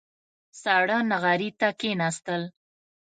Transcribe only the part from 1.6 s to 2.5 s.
کېناستل.